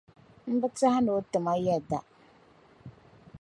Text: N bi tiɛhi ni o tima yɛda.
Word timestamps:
N 0.51 0.53
bi 0.61 0.67
tiɛhi 0.77 0.99
ni 1.03 1.11
o 1.17 1.19
tima 1.31 1.53
yɛda. 1.65 1.99